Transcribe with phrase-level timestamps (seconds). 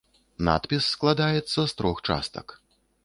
[0.47, 2.47] Надпіс складаецца з трох частак.